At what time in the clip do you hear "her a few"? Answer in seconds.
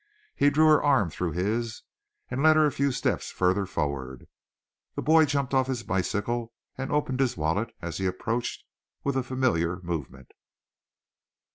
2.55-2.91